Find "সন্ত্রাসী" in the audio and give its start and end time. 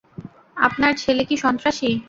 1.37-1.91